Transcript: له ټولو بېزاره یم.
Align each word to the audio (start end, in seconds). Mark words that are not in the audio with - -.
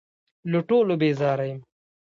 له 0.51 0.59
ټولو 0.69 0.93
بېزاره 1.01 1.45
یم. 1.51 1.59